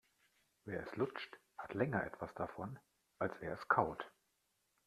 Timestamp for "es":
0.81-0.95, 3.53-3.67